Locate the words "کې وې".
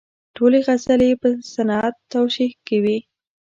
2.65-2.97